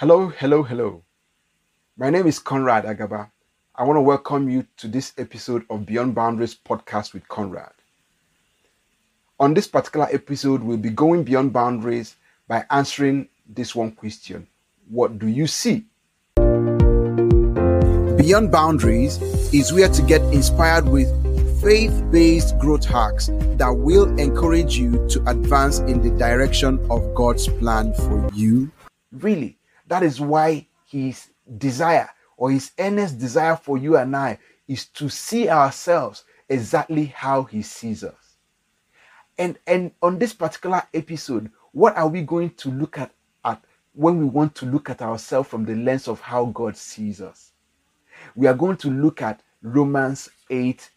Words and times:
Hello, 0.00 0.28
hello, 0.28 0.62
hello. 0.62 1.02
My 1.96 2.08
name 2.08 2.28
is 2.28 2.38
Conrad 2.38 2.84
Agaba. 2.84 3.32
I 3.74 3.82
want 3.82 3.96
to 3.96 4.00
welcome 4.00 4.48
you 4.48 4.64
to 4.76 4.86
this 4.86 5.12
episode 5.18 5.64
of 5.68 5.86
Beyond 5.86 6.14
Boundaries 6.14 6.54
podcast 6.54 7.14
with 7.14 7.26
Conrad. 7.26 7.72
On 9.40 9.54
this 9.54 9.66
particular 9.66 10.06
episode, 10.12 10.62
we'll 10.62 10.76
be 10.76 10.90
going 10.90 11.24
beyond 11.24 11.52
boundaries 11.52 12.14
by 12.46 12.64
answering 12.70 13.28
this 13.48 13.74
one 13.74 13.90
question 13.90 14.46
What 14.88 15.18
do 15.18 15.26
you 15.26 15.48
see? 15.48 15.84
Beyond 18.22 18.52
Boundaries 18.52 19.20
is 19.52 19.72
where 19.72 19.88
to 19.88 20.02
get 20.02 20.22
inspired 20.32 20.86
with 20.86 21.08
faith 21.60 22.04
based 22.12 22.56
growth 22.60 22.84
hacks 22.84 23.30
that 23.58 23.74
will 23.76 24.16
encourage 24.20 24.78
you 24.78 25.08
to 25.08 25.28
advance 25.28 25.80
in 25.80 26.00
the 26.00 26.16
direction 26.16 26.78
of 26.88 27.16
God's 27.16 27.48
plan 27.48 27.92
for 27.94 28.30
you. 28.32 28.70
Really, 29.10 29.57
that 29.88 30.02
is 30.02 30.20
why 30.20 30.66
His 30.86 31.28
desire 31.56 32.08
or 32.36 32.50
His 32.50 32.72
earnest 32.78 33.18
desire 33.18 33.56
for 33.56 33.76
you 33.76 33.96
and 33.96 34.14
I 34.16 34.38
is 34.66 34.86
to 34.86 35.08
see 35.08 35.48
ourselves 35.48 36.24
exactly 36.48 37.06
how 37.06 37.44
He 37.44 37.62
sees 37.62 38.04
us. 38.04 38.36
And, 39.38 39.58
and 39.66 39.92
on 40.02 40.18
this 40.18 40.32
particular 40.32 40.82
episode, 40.92 41.50
what 41.72 41.96
are 41.96 42.08
we 42.08 42.22
going 42.22 42.50
to 42.50 42.70
look 42.70 42.98
at, 42.98 43.12
at 43.44 43.62
when 43.94 44.18
we 44.18 44.24
want 44.24 44.54
to 44.56 44.66
look 44.66 44.90
at 44.90 45.00
ourselves 45.00 45.48
from 45.48 45.64
the 45.64 45.74
lens 45.74 46.08
of 46.08 46.20
how 46.20 46.46
God 46.46 46.76
sees 46.76 47.20
us? 47.20 47.52
We 48.34 48.46
are 48.46 48.54
going 48.54 48.76
to 48.78 48.90
look 48.90 49.22
at 49.22 49.42
Romans 49.62 50.28
8, 50.50 50.90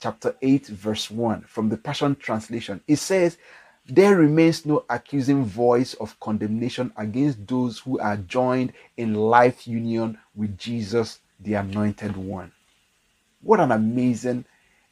chapter 0.00 0.36
8, 0.42 0.66
verse 0.68 1.10
1 1.10 1.42
from 1.42 1.68
the 1.68 1.76
Passion 1.76 2.14
Translation. 2.16 2.80
It 2.86 2.96
says, 2.96 3.38
There 3.86 4.16
remains 4.16 4.64
no 4.64 4.84
accusing 4.88 5.44
voice 5.44 5.94
of 5.94 6.18
condemnation 6.20 6.92
against 6.96 7.46
those 7.46 7.80
who 7.80 7.98
are 7.98 8.16
joined 8.16 8.72
in 8.96 9.14
life 9.14 9.66
union 9.66 10.18
with 10.34 10.56
Jesus, 10.56 11.18
the 11.40 11.54
Anointed 11.54 12.16
One. 12.16 12.52
What 13.42 13.60
an 13.60 13.72
amazing, 13.72 14.44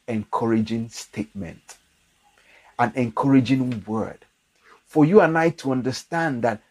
encouraging 0.07 0.89
statement, 0.89 1.77
an 2.77 2.91
encouraging 2.95 3.83
word 3.85 4.25
for 4.91 5.05
you 5.05 5.21
and 5.21 5.37
I 5.37 5.51
to 5.51 5.71
understand 5.71 6.41
that 6.43 6.61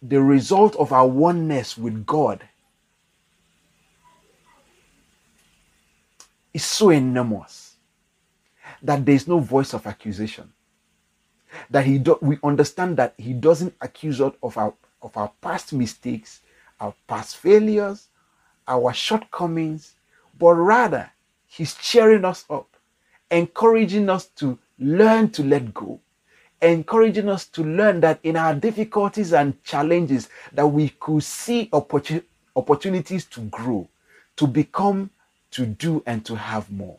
the 0.00 0.22
result 0.22 0.74
of 0.76 0.90
our 0.90 1.06
oneness 1.06 1.76
with 1.76 2.06
God 2.06 2.48
is 6.54 6.64
so 6.64 6.88
enormous 6.88 7.76
that 8.82 9.04
there 9.04 9.14
is 9.14 9.28
no 9.28 9.38
voice 9.38 9.74
of 9.74 9.86
accusation. 9.86 10.50
That 11.70 11.84
he 11.84 11.98
do, 11.98 12.18
we 12.20 12.38
understand 12.42 12.96
that 12.96 13.14
he 13.18 13.32
doesn't 13.32 13.74
accuse 13.80 14.20
us 14.20 14.32
of 14.42 14.56
our 14.56 14.74
of 15.02 15.16
our 15.16 15.30
past 15.40 15.72
mistakes, 15.72 16.40
our 16.80 16.94
past 17.08 17.36
failures, 17.36 18.08
our 18.68 18.92
shortcomings, 18.92 19.94
but 20.38 20.54
rather 20.54 21.10
he's 21.46 21.74
cheering 21.74 22.24
us 22.24 22.44
up, 22.48 22.68
encouraging 23.30 24.08
us 24.08 24.26
to 24.26 24.58
learn 24.78 25.30
to 25.30 25.42
let 25.42 25.74
go, 25.74 26.00
encouraging 26.60 27.28
us 27.28 27.46
to 27.46 27.62
learn 27.62 28.00
that 28.00 28.20
in 28.22 28.36
our 28.36 28.54
difficulties 28.54 29.32
and 29.32 29.62
challenges 29.64 30.28
that 30.52 30.66
we 30.66 30.90
could 31.00 31.22
see 31.22 31.68
opportun- 31.72 32.22
opportunities 32.56 33.24
to 33.26 33.40
grow, 33.42 33.88
to 34.36 34.46
become 34.46 35.10
to 35.50 35.66
do 35.66 36.02
and 36.06 36.24
to 36.24 36.34
have 36.36 36.70
more. 36.70 36.98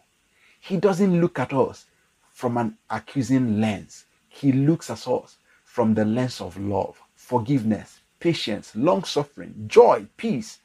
He 0.59 0.77
doesn't 0.77 1.19
look 1.19 1.39
at 1.39 1.53
us 1.53 1.85
from 2.31 2.57
an 2.57 2.77
accusing 2.89 3.59
lens. 3.59 4.05
He 4.33 4.51
looks 4.53 4.89
at 4.89 5.07
us 5.07 5.37
from 5.63 5.93
the 5.93 6.05
lens 6.05 6.41
of 6.41 6.57
love, 6.59 6.99
forgiveness, 7.15 8.01
patience, 8.19 8.75
long 8.75 9.05
suffering, 9.05 9.65
joy, 9.67 10.07
peace, 10.17 10.59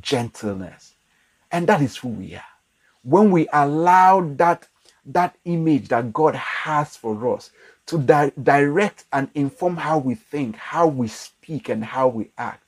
gentleness. 0.00 0.94
And 1.52 1.68
that 1.68 1.82
is 1.82 1.96
who 1.98 2.08
we 2.08 2.34
are. 2.36 2.44
When 3.04 3.30
we 3.30 3.48
allow 3.52 4.22
that, 4.36 4.68
that 5.06 5.36
image 5.44 5.88
that 5.88 6.12
God 6.12 6.34
has 6.36 6.96
for 6.96 7.34
us 7.36 7.52
to 7.86 7.98
di- 7.98 8.32
direct 8.42 9.04
and 9.12 9.30
inform 9.34 9.78
how 9.78 9.98
we 9.98 10.16
think, 10.16 10.56
how 10.56 10.88
we 10.88 11.08
speak, 11.08 11.68
and 11.70 11.84
how 11.84 12.08
we 12.08 12.32
act, 12.38 12.65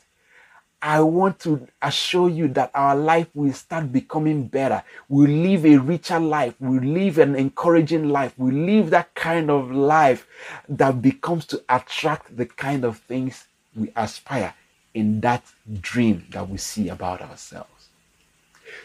I 0.81 1.01
want 1.01 1.41
to 1.41 1.67
assure 1.83 2.29
you 2.29 2.47
that 2.49 2.71
our 2.73 2.95
life 2.95 3.27
will 3.35 3.53
start 3.53 3.93
becoming 3.93 4.47
better. 4.47 4.85
We'll 5.09 5.29
live 5.29 5.67
a 5.67 5.77
richer 5.79 6.21
life. 6.21 6.55
We'll 6.61 6.83
live 6.83 7.19
an 7.19 7.35
encouraging 7.35 8.09
life. 8.11 8.35
We'll 8.37 8.55
live 8.55 8.91
that 8.91 9.13
kind 9.15 9.51
of 9.51 9.73
life 9.73 10.27
that 10.69 11.03
becomes 11.03 11.47
to 11.47 11.63
attract 11.69 12.37
the 12.37 12.47
kind 12.47 12.85
of 12.85 12.99
things 12.99 13.47
we 13.75 13.91
aspire 13.97 14.55
in 14.95 15.21
that 15.21 15.45
dream 15.81 16.27
that 16.31 16.49
we 16.49 16.59
see 16.59 16.89
about 16.89 17.23
ourselves. 17.23 17.89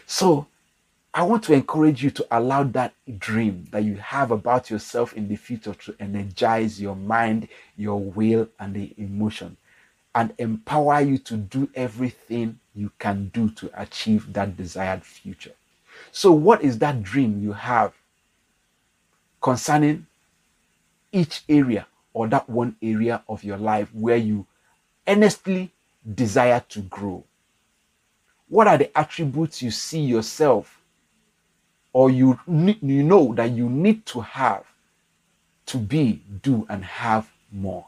So, 0.06 0.48
I 1.16 1.22
want 1.22 1.44
to 1.44 1.52
encourage 1.52 2.02
you 2.02 2.10
to 2.10 2.26
allow 2.32 2.64
that 2.64 2.92
dream 3.18 3.68
that 3.70 3.84
you 3.84 3.94
have 3.96 4.32
about 4.32 4.68
yourself 4.68 5.12
in 5.12 5.28
the 5.28 5.36
future 5.36 5.74
to 5.74 5.94
energize 6.00 6.82
your 6.82 6.96
mind, 6.96 7.46
your 7.76 8.00
will, 8.00 8.48
and 8.58 8.74
the 8.74 8.92
emotion 8.98 9.56
and 10.14 10.32
empower 10.38 11.00
you 11.00 11.18
to 11.18 11.36
do 11.36 11.68
everything 11.74 12.58
you 12.74 12.90
can 12.98 13.30
do 13.34 13.50
to 13.50 13.70
achieve 13.80 14.32
that 14.32 14.56
desired 14.56 15.02
future. 15.02 15.54
So, 16.12 16.32
what 16.32 16.62
is 16.62 16.78
that 16.78 17.02
dream 17.02 17.42
you 17.42 17.52
have 17.52 17.92
concerning 19.40 20.06
each 21.12 21.42
area 21.48 21.86
or 22.12 22.28
that 22.28 22.48
one 22.48 22.76
area 22.82 23.22
of 23.28 23.44
your 23.44 23.58
life 23.58 23.92
where 23.94 24.16
you 24.16 24.46
earnestly 25.06 25.72
desire 26.14 26.62
to 26.68 26.80
grow? 26.82 27.24
What 28.48 28.68
are 28.68 28.78
the 28.78 28.96
attributes 28.96 29.62
you 29.62 29.70
see 29.70 30.00
yourself 30.00 30.80
or 31.92 32.10
you, 32.10 32.38
you 32.46 33.02
know 33.02 33.34
that 33.34 33.50
you 33.50 33.68
need 33.68 34.06
to 34.06 34.20
have 34.20 34.64
to 35.66 35.78
be, 35.78 36.22
do, 36.42 36.66
and 36.68 36.84
have 36.84 37.28
more? 37.50 37.86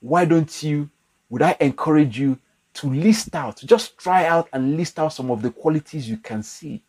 Why 0.00 0.24
don't 0.24 0.62
you 0.62 0.88
would 1.30 1.42
I 1.42 1.56
encourage 1.60 2.18
you 2.18 2.38
to 2.74 2.90
list 2.92 3.34
out, 3.34 3.60
just 3.64 3.96
try 3.98 4.26
out 4.26 4.48
and 4.52 4.76
list 4.76 4.98
out 4.98 5.12
some 5.12 5.30
of 5.30 5.42
the 5.42 5.50
qualities 5.50 6.08
you 6.08 6.18
can 6.18 6.42
see 6.42 6.82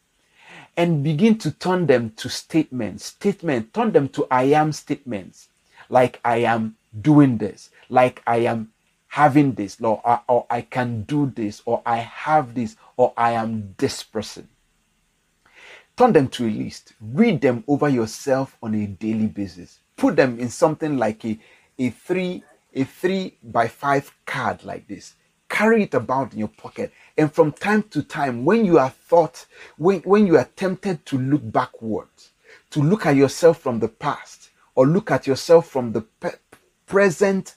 and 0.78 1.04
begin 1.04 1.38
to 1.40 1.52
turn 1.52 1.86
them 1.86 2.12
to 2.18 2.30
statements. 2.30 3.06
Statement, 3.06 3.74
turn 3.74 3.92
them 3.92 4.10
to 4.10 4.28
I 4.30 4.44
am 4.44 4.72
statements. 4.72 5.50
Like 5.90 6.20
I 6.24 6.38
am 6.38 6.76
doing 7.02 7.38
this, 7.38 7.70
like 7.90 8.22
I 8.26 8.38
am 8.38 8.72
having 9.08 9.54
this, 9.54 9.80
or, 9.82 10.02
or, 10.06 10.22
or 10.28 10.46
I 10.50 10.62
can 10.62 11.04
do 11.04 11.32
this, 11.36 11.62
or 11.66 11.82
I 11.86 11.98
have 11.98 12.56
this, 12.56 12.78
or 12.96 13.14
I 13.18 13.32
am 13.32 13.76
this 13.78 14.04
person. 14.04 14.48
Turn 15.98 16.14
them 16.14 16.30
to 16.30 16.48
a 16.48 16.50
list. 16.50 16.94
Read 17.02 17.42
them 17.42 17.64
over 17.68 17.90
yourself 17.90 18.56
on 18.64 18.74
a 18.74 18.88
daily 18.88 19.28
basis. 19.28 19.80
Put 19.98 20.16
them 20.16 20.40
in 20.40 20.50
something 20.50 20.98
like 20.98 21.26
a, 21.26 21.38
a 21.78 21.90
three 21.90 22.44
a 22.74 22.84
three 22.84 23.38
by 23.44 23.68
five 23.68 24.14
card 24.26 24.64
like 24.64 24.88
this. 24.88 25.16
Carry 25.50 25.84
it 25.84 25.94
about 25.94 26.34
in 26.34 26.40
your 26.40 26.48
pocket. 26.48 26.94
And 27.18 27.32
from 27.32 27.52
time 27.52 27.84
to 27.92 28.02
time 28.04 28.46
when 28.46 28.66
you 28.66 28.80
are 28.80 28.90
thought 28.90 29.46
when, 29.78 30.00
when 30.02 30.28
you 30.28 30.38
are 30.38 30.50
tempted 30.56 31.06
to 31.08 31.18
look 31.18 31.42
backwards 31.52 32.32
to 32.72 32.82
look 32.82 33.06
at 33.06 33.16
yourself 33.16 33.60
from 33.62 33.80
the 33.80 33.88
past 33.88 34.50
or 34.76 34.88
look 34.88 35.12
at 35.12 35.28
yourself 35.28 35.68
from 35.68 35.92
the 35.92 36.02
pe- 36.02 36.36
present 36.86 37.56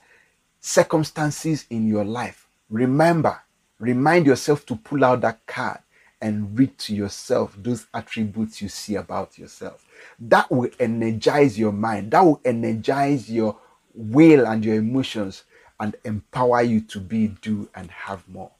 circumstances 0.60 1.66
in 1.70 1.86
your 1.86 2.04
life 2.04 2.48
remember 2.70 3.40
remind 3.78 4.26
yourself 4.26 4.66
to 4.66 4.76
pull 4.76 5.04
out 5.04 5.20
that 5.20 5.46
card 5.46 5.78
and 6.20 6.58
read 6.58 6.76
to 6.78 6.94
yourself 6.94 7.54
those 7.58 7.86
attributes 7.92 8.62
you 8.62 8.68
see 8.68 8.94
about 8.94 9.36
yourself. 9.38 9.84
That 10.18 10.50
will 10.50 10.70
energize 10.80 11.58
your 11.58 11.72
mind. 11.72 12.12
That 12.12 12.22
will 12.22 12.40
energize 12.46 13.30
your 13.30 13.58
will 13.94 14.46
and 14.46 14.64
your 14.64 14.76
emotions 14.76 15.44
and 15.80 15.96
empower 16.04 16.62
you 16.62 16.80
to 16.80 17.00
be, 17.00 17.28
do, 17.28 17.68
and 17.74 17.90
have 17.90 18.28
more. 18.28 18.50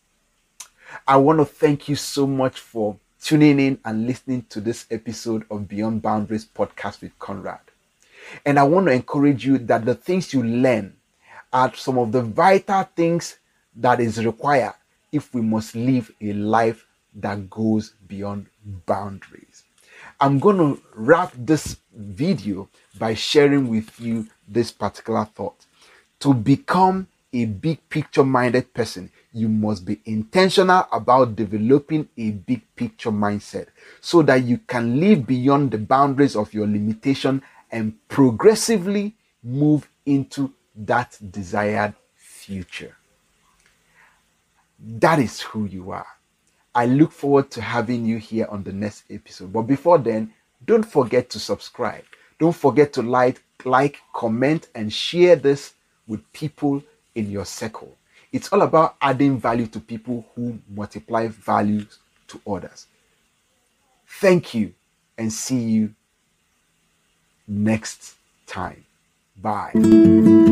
I 1.06 1.16
want 1.16 1.38
to 1.40 1.44
thank 1.44 1.88
you 1.88 1.96
so 1.96 2.26
much 2.26 2.60
for 2.60 2.96
tuning 3.20 3.58
in 3.58 3.78
and 3.84 4.06
listening 4.06 4.46
to 4.50 4.60
this 4.60 4.86
episode 4.90 5.44
of 5.50 5.68
Beyond 5.68 6.02
Boundaries 6.02 6.44
podcast 6.44 7.00
with 7.00 7.18
Conrad. 7.18 7.58
And 8.44 8.58
I 8.58 8.62
want 8.64 8.86
to 8.86 8.92
encourage 8.92 9.44
you 9.44 9.58
that 9.58 9.84
the 9.84 9.94
things 9.94 10.32
you 10.32 10.42
learn 10.42 10.94
are 11.52 11.74
some 11.74 11.98
of 11.98 12.12
the 12.12 12.22
vital 12.22 12.84
things 12.96 13.38
that 13.76 14.00
is 14.00 14.24
required 14.24 14.74
if 15.12 15.32
we 15.34 15.40
must 15.40 15.74
live 15.74 16.10
a 16.20 16.32
life 16.32 16.86
that 17.14 17.48
goes 17.50 17.94
beyond 18.08 18.46
boundaries. 18.86 19.63
I'm 20.24 20.38
going 20.38 20.56
to 20.56 20.80
wrap 20.94 21.34
this 21.36 21.76
video 21.94 22.70
by 22.98 23.12
sharing 23.12 23.68
with 23.68 24.00
you 24.00 24.26
this 24.48 24.72
particular 24.72 25.26
thought. 25.26 25.66
To 26.20 26.32
become 26.32 27.08
a 27.34 27.44
big 27.44 27.86
picture 27.90 28.24
minded 28.24 28.72
person, 28.72 29.10
you 29.34 29.50
must 29.50 29.84
be 29.84 30.00
intentional 30.06 30.88
about 30.90 31.36
developing 31.36 32.08
a 32.16 32.30
big 32.30 32.62
picture 32.74 33.10
mindset 33.10 33.66
so 34.00 34.22
that 34.22 34.44
you 34.44 34.60
can 34.66 34.98
live 34.98 35.26
beyond 35.26 35.72
the 35.72 35.78
boundaries 35.78 36.36
of 36.36 36.54
your 36.54 36.66
limitation 36.66 37.42
and 37.70 37.92
progressively 38.08 39.14
move 39.42 39.86
into 40.06 40.54
that 40.74 41.18
desired 41.30 41.92
future. 42.14 42.96
That 44.80 45.18
is 45.18 45.42
who 45.42 45.66
you 45.66 45.90
are. 45.90 46.06
I 46.74 46.86
look 46.86 47.12
forward 47.12 47.50
to 47.52 47.62
having 47.62 48.04
you 48.04 48.18
here 48.18 48.46
on 48.50 48.64
the 48.64 48.72
next 48.72 49.04
episode. 49.10 49.52
But 49.52 49.62
before 49.62 49.98
then, 49.98 50.32
don't 50.64 50.84
forget 50.84 51.30
to 51.30 51.38
subscribe. 51.38 52.04
Don't 52.38 52.54
forget 52.56 52.92
to 52.94 53.02
like, 53.02 53.42
like, 53.64 53.98
comment, 54.12 54.68
and 54.74 54.92
share 54.92 55.36
this 55.36 55.74
with 56.06 56.20
people 56.32 56.82
in 57.14 57.30
your 57.30 57.44
circle. 57.44 57.96
It's 58.32 58.52
all 58.52 58.62
about 58.62 58.96
adding 59.00 59.38
value 59.38 59.66
to 59.68 59.80
people 59.80 60.26
who 60.34 60.58
multiply 60.68 61.28
values 61.28 61.98
to 62.28 62.40
others. 62.46 62.86
Thank 64.06 64.54
you 64.54 64.74
and 65.16 65.32
see 65.32 65.60
you 65.60 65.94
next 67.46 68.16
time. 68.46 68.84
Bye. 69.40 70.43